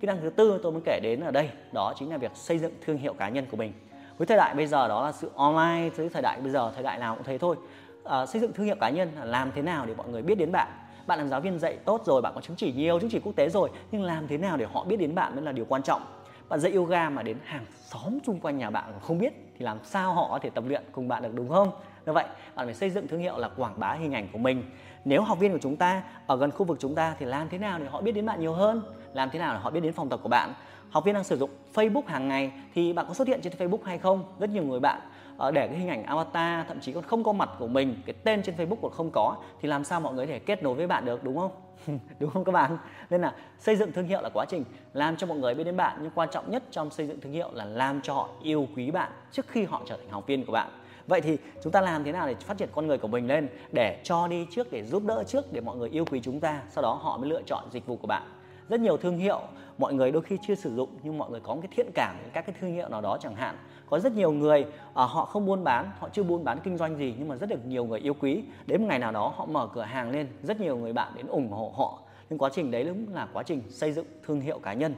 kỹ 0.04 0.08
năng 0.08 0.22
thứ 0.22 0.30
tư 0.30 0.60
tôi 0.64 0.72
muốn 0.72 0.82
kể 0.86 1.00
đến 1.04 1.20
ở 1.20 1.32
đây 1.32 1.50
đó 1.72 1.94
chính 2.00 2.10
là 2.10 2.18
việc 2.18 2.32
xây 2.36 2.60
dựng 2.60 2.74
thương 2.86 2.98
hiệu 2.98 3.14
cá 3.14 3.30
nhân 3.30 3.46
của 3.52 3.58
mình. 3.58 3.74
Với 4.18 4.28
thời 4.28 4.38
đại 4.38 4.56
bây 4.56 4.68
giờ 4.68 4.88
đó 4.88 5.06
là 5.06 5.12
sự 5.12 5.32
online 5.36 5.90
với 5.90 6.10
thời 6.10 6.22
đại 6.22 6.40
bây 6.42 6.52
giờ 6.52 6.72
thời 6.74 6.84
đại 6.84 7.00
nào 7.00 7.16
cũng 7.16 7.24
thế 7.24 7.38
thôi. 7.38 7.56
À, 8.04 8.26
xây 8.26 8.42
dựng 8.42 8.54
thương 8.54 8.66
hiệu 8.66 8.76
cá 8.80 8.90
nhân 8.90 9.12
là 9.20 9.26
làm 9.26 9.52
thế 9.56 9.62
nào 9.62 9.86
để 9.86 9.94
mọi 9.98 10.10
người 10.10 10.22
biết 10.22 10.36
đến 10.36 10.52
bạn? 10.52 10.68
Bạn 11.08 11.20
làm 11.20 11.30
giáo 11.30 11.42
viên 11.42 11.60
dạy 11.60 11.78
tốt 11.86 12.02
rồi 12.06 12.22
bạn 12.22 12.32
có 12.36 12.42
chứng 12.42 12.56
chỉ 12.56 12.74
nhiều 12.74 13.00
chứng 13.00 13.10
chỉ 13.10 13.20
quốc 13.20 13.36
tế 13.36 13.50
rồi 13.50 13.70
nhưng 13.92 14.04
làm 14.04 14.28
thế 14.28 14.38
nào 14.38 14.58
để 14.58 14.66
họ 14.74 14.84
biết 14.84 14.98
đến 14.98 15.16
bạn 15.16 15.36
mới 15.36 15.44
là 15.44 15.52
điều 15.52 15.66
quan 15.66 15.84
trọng? 15.84 16.02
Bạn 16.50 16.60
dạy 16.60 16.72
yoga 16.72 17.10
mà 17.10 17.24
đến 17.24 17.38
hàng 17.44 17.66
xóm 17.72 18.18
xung 18.26 18.40
quanh 18.40 18.58
nhà 18.58 18.70
bạn 18.70 18.94
không 19.02 19.20
biết? 19.20 19.43
Thì 19.60 19.66
làm 19.66 19.80
sao 19.84 20.14
họ 20.14 20.28
có 20.32 20.40
thể 20.40 20.50
tập 20.50 20.64
luyện 20.68 20.84
cùng 20.92 21.08
bạn 21.08 21.24
được, 21.24 21.34
đúng 21.34 21.50
không? 21.50 21.72
Như 22.06 22.14
vậy, 22.14 22.26
bạn 22.56 22.66
phải 22.68 22.74
xây 22.74 22.90
dựng 22.90 23.08
thương 23.08 23.20
hiệu 23.20 23.38
là 23.38 23.50
quảng 23.58 23.74
bá 23.78 23.94
hình 23.94 24.14
ảnh 24.14 24.28
của 24.32 24.38
mình. 24.38 24.64
Nếu 25.06 25.22
học 25.22 25.40
viên 25.40 25.52
của 25.52 25.60
chúng 25.62 25.76
ta 25.76 26.04
ở 26.28 26.38
gần 26.38 26.52
khu 26.52 26.66
vực 26.66 26.78
chúng 26.80 26.96
ta 26.96 27.16
thì 27.20 27.26
làm 27.26 27.50
thế 27.50 27.58
nào 27.58 27.80
để 27.80 27.86
họ 27.90 28.02
biết 28.02 28.12
đến 28.12 28.26
bạn 28.26 28.42
nhiều 28.42 28.54
hơn? 28.54 28.82
Làm 29.14 29.30
thế 29.30 29.40
nào 29.40 29.54
để 29.54 29.60
họ 29.60 29.70
biết 29.70 29.80
đến 29.80 29.94
phòng 29.94 30.10
tập 30.10 30.20
của 30.24 30.30
bạn? 30.30 30.54
Học 30.90 31.06
viên 31.06 31.14
đang 31.14 31.24
sử 31.24 31.38
dụng 31.38 31.50
Facebook 31.74 32.04
hàng 32.06 32.28
ngày 32.28 32.52
thì 32.74 32.94
bạn 32.94 33.06
có 33.08 33.14
xuất 33.14 33.28
hiện 33.28 33.42
trên 33.42 33.54
Facebook 33.54 33.84
hay 33.84 33.98
không? 33.98 34.24
Rất 34.40 34.50
nhiều 34.50 34.64
người 34.64 34.80
bạn 34.80 35.02
Ờ, 35.38 35.52
để 35.52 35.68
cái 35.68 35.78
hình 35.78 35.90
ảnh 35.90 36.04
avatar, 36.04 36.68
thậm 36.68 36.80
chí 36.80 36.92
còn 36.92 37.04
không 37.04 37.24
có 37.24 37.34
mặt 37.34 37.50
của 37.60 37.68
mình, 37.68 37.96
cái 38.06 38.14
tên 38.24 38.44
trên 38.44 38.56
Facebook 38.56 38.78
còn 38.82 38.92
không 38.92 39.10
có, 39.14 39.36
thì 39.62 39.68
làm 39.68 39.84
sao 39.84 40.00
mọi 40.00 40.14
người 40.14 40.26
có 40.26 40.32
thể 40.32 40.40
kết 40.40 40.64
nối 40.64 40.76
với 40.76 40.88
bạn 40.88 41.06
được, 41.06 41.24
đúng 41.24 41.38
không? 41.38 41.52
Đúng 42.20 42.30
không 42.30 42.44
các 42.44 42.52
bạn? 42.52 42.78
Nên 43.10 43.22
là 43.22 43.34
xây 43.60 43.76
dựng 43.76 43.92
thương 43.92 44.08
hiệu 44.08 44.22
là 44.22 44.30
quá 44.34 44.46
trình, 44.50 44.64
làm 44.94 45.18
cho 45.18 45.28
mọi 45.28 45.38
người 45.38 45.56
biết 45.56 45.64
đến 45.64 45.78
bạn, 45.78 45.98
nhưng 46.02 46.12
quan 46.16 46.30
trọng 46.32 46.52
nhất 46.52 46.64
trong 46.72 46.90
xây 46.90 47.08
dựng 47.08 47.20
thương 47.22 47.32
hiệu 47.32 47.50
là 47.54 47.66
làm 47.66 48.02
cho 48.02 48.14
họ 48.14 48.30
yêu 48.42 48.68
quý 48.76 48.92
bạn 48.92 49.12
trước 49.32 49.48
khi 49.48 49.64
họ 49.64 49.82
trở 49.86 49.98
thành 49.98 50.10
học 50.10 50.28
viên 50.28 50.46
của 50.46 50.52
bạn. 50.52 50.68
Vậy 51.08 51.22
thì 51.22 51.38
chúng 51.64 51.72
ta 51.72 51.82
làm 51.82 52.04
thế 52.04 52.12
nào 52.12 52.28
để 52.28 52.36
phát 52.36 52.58
triển 52.58 52.70
con 52.72 52.88
người 52.88 52.98
của 52.98 53.08
mình 53.08 53.28
lên, 53.28 53.48
để 53.72 54.02
cho 54.04 54.28
đi 54.28 54.48
trước, 54.52 54.72
để 54.72 54.84
giúp 54.84 55.04
đỡ 55.06 55.24
trước, 55.28 55.54
để 55.54 55.62
mọi 55.62 55.78
người 55.78 55.90
yêu 55.90 56.06
quý 56.06 56.20
chúng 56.24 56.40
ta, 56.40 56.62
sau 56.70 56.82
đó 56.82 57.00
họ 57.02 57.18
mới 57.18 57.30
lựa 57.30 57.42
chọn 57.46 57.64
dịch 57.72 57.86
vụ 57.86 57.96
của 57.96 58.08
bạn? 58.08 58.24
Rất 58.70 58.80
nhiều 58.80 58.98
thương 58.98 59.18
hiệu. 59.18 59.42
Mọi 59.78 59.94
người 59.94 60.12
đôi 60.12 60.22
khi 60.22 60.38
chưa 60.48 60.56
sử 60.56 60.76
dụng 60.76 60.90
nhưng 61.04 61.18
mọi 61.18 61.32
người 61.32 61.40
có 61.40 61.56
một 61.56 61.62
cái 61.62 61.72
thiện 61.76 61.92
cảm 61.96 62.16
với 62.22 62.32
các 62.34 62.46
cái 62.46 62.56
thương 62.62 62.74
hiệu 62.74 62.90
nào 62.90 63.02
đó 63.02 63.18
chẳng 63.22 63.36
hạn. 63.36 63.56
Có 63.90 64.00
rất 64.00 64.14
nhiều 64.14 64.32
người 64.32 64.62
uh, 64.62 64.96
họ 64.96 65.26
không 65.26 65.46
buôn 65.46 65.64
bán 65.64 65.92
họ 66.00 66.10
chưa 66.10 66.24
buôn 66.24 66.44
bán 66.44 66.60
kinh 66.64 66.78
doanh 66.78 66.98
gì 66.98 67.16
nhưng 67.18 67.28
mà 67.28 67.36
rất 67.36 67.50
được 67.50 67.66
nhiều 67.66 67.86
người 67.86 68.00
yêu 68.00 68.14
quý. 68.14 68.44
Đến 68.66 68.82
một 68.82 68.88
ngày 68.88 69.00
nào 69.00 69.12
đó 69.12 69.34
họ 69.36 69.46
mở 69.46 69.68
cửa 69.74 69.82
hàng 69.82 70.12
lên 70.12 70.28
rất 70.44 70.62
nhiều 70.62 70.78
người 70.78 70.94
bạn 70.94 71.14
đến 71.16 71.28
ủng 71.28 71.52
hộ 71.52 71.74
họ. 71.76 72.00
Nhưng 72.30 72.40
quá 72.40 72.50
trình 72.54 72.72
đấy 72.72 72.86
cũng 72.86 73.14
là 73.14 73.28
quá 73.34 73.44
trình 73.44 73.62
xây 73.70 73.92
dựng 73.92 74.06
thương 74.26 74.42
hiệu 74.42 74.60
cá 74.60 74.74
nhân. 74.74 74.96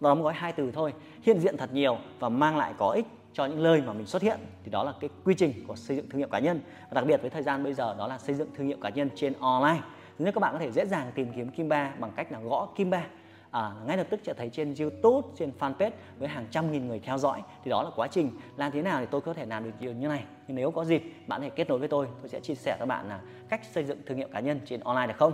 Đó 0.00 0.10
đóng 0.10 0.22
gói 0.22 0.34
hai 0.34 0.52
từ 0.52 0.70
thôi. 0.70 0.92
Hiện 1.22 1.40
diện 1.40 1.56
thật 1.56 1.72
nhiều 1.72 1.96
và 2.18 2.28
mang 2.28 2.56
lại 2.56 2.72
có 2.78 2.90
ích 2.90 3.06
cho 3.32 3.46
những 3.46 3.62
nơi 3.62 3.82
mà 3.82 3.92
mình 3.92 4.06
xuất 4.06 4.22
hiện. 4.22 4.38
Thì 4.64 4.70
đó 4.70 4.84
là 4.84 4.92
cái 5.00 5.10
quy 5.24 5.34
trình 5.34 5.52
của 5.66 5.76
xây 5.76 5.96
dựng 5.96 6.10
thương 6.10 6.18
hiệu 6.18 6.28
cá 6.28 6.38
nhân. 6.38 6.60
Và 6.90 6.94
đặc 6.94 7.04
biệt 7.06 7.20
với 7.20 7.30
thời 7.30 7.42
gian 7.42 7.64
bây 7.64 7.74
giờ 7.74 7.94
đó 7.98 8.06
là 8.06 8.18
xây 8.18 8.34
dựng 8.34 8.48
thương 8.54 8.66
hiệu 8.66 8.76
cá 8.80 8.88
nhân 8.88 9.10
trên 9.14 9.32
online 9.40 9.80
nên 10.24 10.34
các 10.34 10.40
bạn 10.40 10.52
có 10.52 10.58
thể 10.58 10.70
dễ 10.70 10.86
dàng 10.86 11.10
tìm 11.14 11.32
kiếm 11.36 11.50
Kim 11.50 11.68
Ba 11.68 11.92
bằng 11.98 12.12
cách 12.16 12.32
là 12.32 12.40
gõ 12.40 12.68
Kim 12.76 12.90
Ba 12.90 13.06
à, 13.50 13.72
ngay 13.86 13.96
lập 13.96 14.06
tức 14.10 14.20
sẽ 14.22 14.34
thấy 14.34 14.50
trên 14.52 14.74
YouTube, 14.80 15.28
trên 15.36 15.52
fanpage 15.58 15.90
với 16.18 16.28
hàng 16.28 16.46
trăm 16.50 16.72
nghìn 16.72 16.88
người 16.88 16.98
theo 16.98 17.18
dõi. 17.18 17.42
Thì 17.64 17.70
đó 17.70 17.82
là 17.82 17.90
quá 17.96 18.08
trình 18.08 18.30
làm 18.56 18.72
thế 18.72 18.82
nào 18.82 19.00
thì 19.00 19.06
tôi 19.10 19.20
có 19.20 19.34
thể 19.34 19.46
làm 19.46 19.64
được 19.64 19.70
điều 19.80 19.92
như 19.92 20.08
này. 20.08 20.24
Nhưng 20.48 20.56
nếu 20.56 20.70
có 20.70 20.84
dịp 20.84 21.02
bạn 21.26 21.40
hãy 21.40 21.50
kết 21.50 21.68
nối 21.68 21.78
với 21.78 21.88
tôi 21.88 22.06
tôi 22.20 22.28
sẽ 22.28 22.40
chia 22.40 22.54
sẻ 22.54 22.76
cho 22.78 22.86
bạn 22.86 23.08
là 23.08 23.20
cách 23.48 23.60
xây 23.64 23.84
dựng 23.84 23.98
thương 24.06 24.18
hiệu 24.18 24.28
cá 24.32 24.40
nhân 24.40 24.60
trên 24.64 24.80
online 24.80 25.06
được 25.06 25.18
không? 25.18 25.32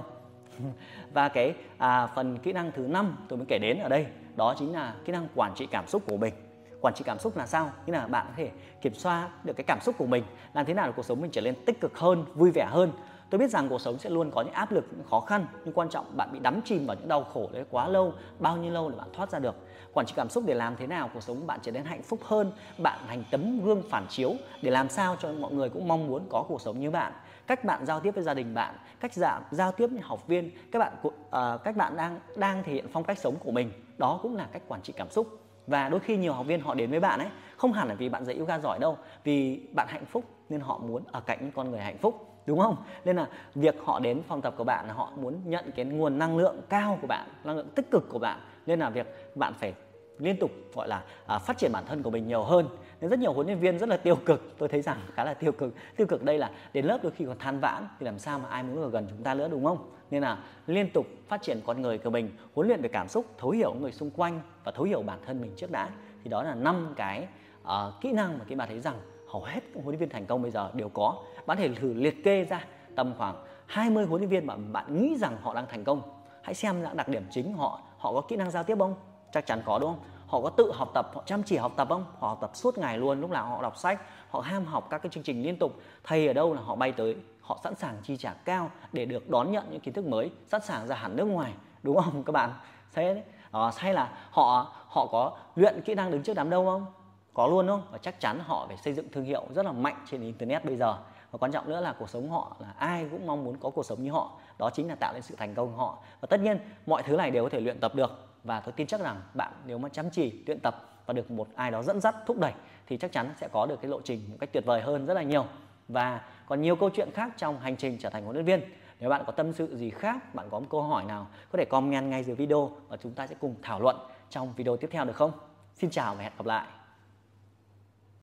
Và 1.12 1.28
cái 1.28 1.54
à, 1.78 2.06
phần 2.06 2.38
kỹ 2.38 2.52
năng 2.52 2.72
thứ 2.72 2.82
năm 2.82 3.16
tôi 3.28 3.36
mới 3.36 3.46
kể 3.48 3.58
đến 3.58 3.78
ở 3.78 3.88
đây 3.88 4.06
đó 4.36 4.54
chính 4.58 4.72
là 4.72 4.94
kỹ 5.04 5.12
năng 5.12 5.28
quản 5.34 5.52
trị 5.54 5.66
cảm 5.70 5.86
xúc 5.86 6.02
của 6.06 6.16
mình. 6.16 6.34
Quản 6.81 6.94
trị 6.94 7.04
cảm 7.06 7.19
xúc 7.19 7.36
là 7.36 7.46
sao? 7.46 7.70
Như 7.86 7.92
là 7.92 8.06
bạn 8.06 8.26
có 8.28 8.32
thể 8.36 8.50
kiểm 8.81 8.94
soát 8.94 9.44
được 9.44 9.52
cái 9.56 9.64
cảm 9.64 9.81
xúc 9.81 9.94
của 9.98 10.06
mình 10.06 10.25
làm 10.54 10.66
thế 10.66 10.75
nào 10.75 10.86
để 10.86 10.92
cuộc 10.96 11.04
sống 11.04 11.20
mình 11.20 11.31
trở 11.31 11.40
nên 11.40 11.54
tích 11.64 11.81
cực 11.81 11.98
hơn 11.98 12.25
vui 12.34 12.50
vẻ 12.50 12.66
hơn 12.70 12.92
tôi 13.34 13.38
biết 13.38 13.50
rằng 13.50 13.69
cuộc 13.69 13.81
sống 13.81 13.98
sẽ 13.98 14.10
luôn 14.10 14.31
có 14.31 14.42
những 14.42 14.52
áp 14.52 14.72
lực 14.72 14.84
những 14.90 15.06
khó 15.10 15.20
khăn 15.20 15.46
nhưng 15.64 15.75
quan 15.75 15.88
trọng 15.88 16.16
bạn 16.16 16.28
bị 16.32 16.38
đắm 16.38 16.60
chìm 16.64 16.86
vào 16.86 16.96
những 17.00 17.08
đau 17.08 17.25
khổ 17.25 17.48
đấy 17.52 17.64
quá 17.70 17.88
lâu 17.88 18.12
bao 18.38 18.56
nhiêu 18.56 18.72
lâu 18.72 18.90
để 18.90 18.96
bạn 18.96 19.08
thoát 19.12 19.31
ra 19.31 19.38
được. 19.38 19.54
Quản 19.92 20.06
trị 20.06 20.12
cảm 20.16 20.28
xúc 20.28 20.44
để 20.46 20.54
làm 20.54 20.76
thế 20.76 20.86
nào 20.86 21.10
cuộc 21.14 21.22
sống 21.22 21.46
bạn 21.46 21.60
trở 21.62 21.72
nên 21.72 21.84
hạnh 21.84 22.02
phúc 22.02 22.20
hơn 22.22 22.52
bạn 22.78 22.98
thành 23.08 23.25
tấm 23.31 23.64
gương 23.64 23.82
phản 23.90 24.06
chiếu 24.08 24.34
để 24.62 24.70
làm 24.70 24.88
sao 24.88 25.16
cho 25.20 25.32
mọi 25.32 25.52
người 25.52 25.69
cũng 25.69 25.88
mong 25.88 26.06
muốn 26.06 26.26
có 26.31 26.44
cuộc 26.48 26.60
sống 26.60 26.81
như 26.81 26.90
bạn. 26.90 27.12
Cách 27.46 27.64
bạn 27.64 27.86
giao 27.86 28.00
tiếp 28.00 28.14
với 28.14 28.25
gia 28.25 28.34
đình 28.34 28.54
bạn 28.54 28.75
cách 29.00 29.14
giảm 29.14 29.42
giao 29.50 29.72
tiếp 29.72 29.86
với 29.86 30.00
học 30.00 30.26
viên 30.26 30.50
các 30.72 30.78
bạn 30.78 30.92
uh, 31.08 31.64
cách 31.64 31.76
bạn 31.76 31.96
đang 31.96 32.20
đang 32.36 32.62
thể 32.62 32.72
hiện 32.72 32.86
phong 32.92 33.04
cách 33.04 33.19
sống 33.19 33.36
của 33.36 33.50
mình 33.50 33.72
đó 33.98 34.19
cũng 34.22 34.36
là 34.36 34.48
cách 34.52 34.62
quản 34.69 34.82
trị 34.82 34.92
cảm 34.96 35.10
xúc 35.10 35.44
và 35.66 35.88
đôi 35.88 36.00
khi 36.00 36.16
nhiều 36.16 36.32
học 36.32 36.46
viên 36.46 36.61
họ 36.61 36.75
đến 36.75 36.90
với 36.90 37.00
bạn 37.00 37.19
ấy, 37.19 37.28
không 37.56 37.72
hẳn 37.72 37.88
là 37.88 37.94
vì 37.94 38.08
bạn 38.08 38.25
dạy 38.25 38.37
yoga 38.37 38.58
giỏi 38.58 38.78
đâu, 38.78 38.99
vì 39.25 39.61
bạn 39.72 39.87
hạnh 39.90 40.05
phúc 40.05 40.25
nên 40.49 40.61
họ 40.61 40.78
muốn 40.78 41.02
ở 41.12 41.20
cạnh 41.20 41.38
những 41.40 41.52
con 41.52 41.70
người 41.70 41.81
hạnh 41.81 41.99
phúc, 41.99 42.43
đúng 42.46 42.61
không? 42.61 42.76
Nên 43.05 43.16
là 43.16 43.26
việc 43.55 43.75
họ 43.84 44.00
đến 44.00 44.22
phòng 44.28 44.43
tập 44.43 44.55
của 44.56 44.64
bạn 44.64 44.87
là 44.88 44.94
họ 44.94 45.11
muốn 45.16 45.40
nhận 45.44 45.70
cái 45.76 45.84
nguồn 45.84 46.19
năng 46.19 46.37
lượng 46.37 46.61
cao 46.69 46.99
của 47.00 47.06
bạn, 47.06 47.28
năng 47.44 47.56
lượng 47.56 47.69
tích 47.75 47.90
cực 47.90 48.08
của 48.08 48.19
bạn. 48.19 48.38
Nên 48.66 48.81
là 48.81 48.90
việc 48.90 49.06
bạn 49.34 49.55
phải 49.55 49.75
liên 50.19 50.37
tục 50.37 50.50
gọi 50.75 50.88
là 50.88 51.02
à, 51.26 51.38
phát 51.38 51.58
triển 51.58 51.72
bản 51.72 51.84
thân 51.87 52.02
của 52.02 52.11
mình 52.11 52.26
nhiều 52.26 52.43
hơn. 52.43 52.69
Nên 53.00 53.11
rất 53.11 53.19
nhiều 53.19 53.32
huấn 53.32 53.46
luyện 53.46 53.58
viên 53.58 53.78
rất 53.78 53.88
là 53.88 53.96
tiêu 53.96 54.16
cực 54.16 54.58
tôi 54.58 54.69
thấy 54.69 54.82
rằng 54.82 54.99
khá 55.14 55.25
là 55.25 55.34
tiêu 55.34 55.52
cực. 55.52 55.75
Tiêu 55.96 56.06
cực 56.06 56.22
đây 56.22 56.38
là 56.38 56.50
đến 56.72 56.84
lớp 56.84 56.99
đôi 57.02 57.12
khi 57.12 57.25
còn 57.25 57.38
than 57.38 57.61
vãn 57.61 57.88
thì 57.99 58.06
làm 58.06 58.19
sao 58.19 58.38
mà 58.38 58.49
ai 58.49 58.62
muốn 58.62 58.82
ở 58.82 58.90
gần 58.90 59.06
chúng 59.11 59.22
ta 59.22 59.34
nữa 59.34 59.49
đúng 59.50 59.64
không? 59.64 59.90
Nên 60.11 60.22
là 60.22 60.38
liên 60.66 60.90
tục 60.90 61.06
phát 61.28 61.43
triển 61.43 61.61
con 61.66 61.82
người 61.82 61.99
của 61.99 62.11
mình 62.11 62.31
huấn 62.55 62.69
luyện 62.69 62.82
về 62.82 62.88
cảm 62.88 63.08
xúc 63.08 63.26
thấu 63.38 63.50
hiểu 63.50 63.75
người 63.75 63.93
xung 63.93 64.11
quanh 64.11 64.40
và 64.64 64.72
thấu 64.72 64.84
hiểu 64.84 65.02
bản 65.02 65.19
thân 65.26 65.40
mình 65.40 65.52
trước 65.56 65.70
đã. 65.70 65.90
Thì 66.25 66.31
đó 66.31 66.43
là 66.43 66.55
năm 66.55 66.94
cái 66.96 67.28
uh, 67.62 67.69
kỹ 68.00 68.12
năng 68.12 68.38
mà 68.38 68.44
các 68.49 68.58
bạn 68.58 68.69
thấy 68.69 68.81
rằng 68.81 68.96
hầu 69.28 69.43
hết 69.43 69.60
các 69.75 69.84
huấn 69.84 69.87
luyện 69.87 69.99
viên 69.99 70.08
thành 70.08 70.26
công 70.26 70.43
bây 70.43 70.50
giờ 70.50 70.70
đều 70.75 70.88
có. 70.88 71.22
Bạn 71.46 71.56
thể 71.56 71.69
thử 71.75 71.93
liệt 71.93 72.25
kê 72.25 72.44
ra 72.44 72.64
tầm 72.96 73.14
khoảng 73.19 73.44
20 73.67 74.05
huấn 74.05 74.20
luyện 74.20 74.31
viên 74.31 74.46
mà 74.46 74.56
bạn 74.56 75.02
nghĩ 75.02 75.17
rằng 75.17 75.37
họ 75.43 75.55
đang 75.55 75.67
thành 75.70 75.84
công. 75.84 76.02
Hãy 76.43 76.55
xem 76.55 76.82
những 76.82 76.96
đặc 76.96 77.08
điểm 77.08 77.26
chính 77.31 77.55
họ 77.55 77.81
họ 77.99 78.12
có 78.12 78.20
kỹ 78.20 78.37
năng 78.37 78.50
giao 78.50 78.64
tiếp 78.64 78.76
không? 78.78 78.94
Chắc 79.34 79.46
chắn 79.46 79.62
có 79.64 79.78
đúng 79.78 79.90
không? 79.90 80.04
Họ 80.26 80.40
có 80.40 80.50
tự 80.50 80.72
học 80.75 80.90
tập 80.94 81.10
họ 81.14 81.22
chăm 81.26 81.42
chỉ 81.42 81.56
học 81.56 81.72
tập 81.76 81.88
không? 81.90 82.04
Họ 82.19 82.28
học 82.28 82.38
tập 82.40 82.50
suốt 82.54 82.78
ngày 82.78 82.98
luôn 82.98 83.20
lúc 83.20 83.31
nào 83.31 83.46
họ 83.46 83.62
đọc 83.62 83.76
sách 83.76 84.00
họ 84.31 84.40
ham 84.40 84.64
học 84.64 84.86
các 84.90 84.98
cái 84.98 85.10
chương 85.10 85.22
trình 85.22 85.43
liên 85.43 85.58
tục. 85.58 85.72
Thầy 86.05 86.26
ở 86.26 86.32
đâu 86.32 86.55
là 86.55 86.60
họ 86.60 86.74
bay 86.74 86.93
tới 86.93 87.17
họ 87.41 87.58
sẵn 87.64 87.74
sàng 87.74 87.96
chi 88.03 88.17
trả 88.17 88.32
cao 88.32 88.70
để 88.93 89.05
được 89.05 89.31
đón 89.31 89.53
nhận 89.53 89.64
những 89.70 89.81
kiến 89.81 89.94
thức 89.94 90.05
mới 90.05 90.31
sẵn 90.46 90.60
sàng 90.62 90.88
ra 90.88 90.96
hẳn 90.96 91.17
nước 91.17 91.24
ngoài 91.24 91.53
đúng 91.82 91.96
không 91.96 92.22
các 92.22 92.32
bạn? 92.32 92.50
Thế 92.93 93.24
à, 93.53 93.60
hay 93.76 93.94
là 93.94 94.12
họ 94.31 94.72
họ 94.88 95.06
có 95.06 95.32
luyện 95.56 95.81
kỹ 95.84 95.94
năng 95.94 96.10
đứng 96.10 96.22
trước 96.22 96.34
đám 96.34 96.50
đông 96.50 96.67
không? 96.67 96.86
Có 97.34 97.46
luôn 97.46 97.67
không? 97.67 97.82
Và 97.91 97.98
chắc 97.98 98.20
chắn 98.20 98.41
họ 98.44 98.64
phải 98.69 98.76
xây 98.76 98.93
dựng 98.93 99.08
thương 99.12 99.24
hiệu 99.24 99.46
rất 99.55 99.67
là 99.67 99.72
mạnh 99.72 99.96
trên 100.10 100.20
internet 100.20 100.64
bây 100.64 100.76
giờ. 100.76 100.96
Và 101.31 101.38
quan 101.38 101.53
trọng 101.53 101.69
nữa 101.69 101.81
là 101.81 101.93
cuộc 101.98 102.10
sống 102.10 102.31
họ 102.31 102.56
là 102.58 102.74
ai 102.79 103.08
cũng 103.10 103.26
mong 103.26 103.44
muốn 103.44 103.56
có 103.56 103.70
cuộc 103.70 103.86
sống 103.86 104.03
như 104.03 104.10
họ. 104.10 104.31
Đó 104.58 104.70
chính 104.70 104.88
là 104.88 104.94
tạo 104.94 105.12
nên 105.12 105.22
sự 105.22 105.34
thành 105.38 105.55
công 105.55 105.70
của 105.72 105.76
họ. 105.76 105.98
Và 106.20 106.26
tất 106.31 106.41
nhiên 106.41 106.58
mọi 106.86 107.03
thứ 107.03 107.17
này 107.17 107.31
đều 107.31 107.43
có 107.43 107.50
thể 107.50 107.60
luyện 107.60 107.81
tập 107.81 107.94
được 107.94 108.33
và 108.44 108.60
tôi 108.60 108.72
tin 108.72 108.86
chắc 108.86 109.01
rằng 109.01 109.20
bạn 109.34 109.53
nếu 109.67 109.79
mà 109.79 109.89
chăm 109.89 110.10
chỉ, 110.10 110.43
luyện 110.46 110.60
tập 110.60 110.91
và 111.06 111.15
được 111.15 111.31
một 111.31 111.48
ai 111.55 111.70
đó 111.70 111.82
dẫn 111.82 112.01
dắt, 112.01 112.15
thúc 112.27 112.39
đẩy 112.39 112.53
thì 112.86 112.96
chắc 112.96 113.13
chắn 113.13 113.34
sẽ 113.41 113.48
có 113.53 113.67
được 113.67 113.81
cái 113.82 113.91
lộ 113.91 114.01
trình 114.01 114.20
một 114.31 114.36
cách 114.41 114.51
tuyệt 114.53 114.65
vời 114.67 114.82
hơn 114.82 115.06
rất 115.06 115.15
là 115.15 115.22
nhiều. 115.22 115.46
Và 115.89 116.20
còn 116.46 116.63
nhiều 116.63 116.77
câu 116.77 116.91
chuyện 116.91 117.10
khác 117.15 117.32
trong 117.36 117.60
hành 117.60 117.77
trình 117.77 117.98
trở 118.01 118.10
thành 118.10 118.24
huấn 118.24 118.36
luyện 118.36 118.44
viên. 118.44 118.60
Nếu 119.01 119.10
bạn 119.10 119.22
có 119.27 119.32
tâm 119.32 119.53
sự 119.53 119.77
gì 119.77 119.91
khác, 119.91 120.34
bạn 120.34 120.48
có 120.51 120.60
một 120.60 120.67
câu 120.70 120.82
hỏi 120.82 121.05
nào, 121.05 121.27
có 121.53 121.58
thể 121.58 121.65
comment 121.65 122.10
ngay 122.10 122.24
dưới 122.24 122.36
video 122.36 122.70
và 122.89 122.96
chúng 122.96 123.13
ta 123.13 123.27
sẽ 123.27 123.34
cùng 123.41 123.55
thảo 123.63 123.81
luận 123.81 123.96
trong 124.31 124.55
video 124.56 124.77
tiếp 124.77 124.89
theo 124.91 125.05
được 125.05 125.17
không? 125.17 125.32
Xin 125.74 125.91
chào 125.91 126.15
và 126.15 126.22
hẹn 126.22 126.32
gặp 126.39 126.46
lại! 126.46 126.83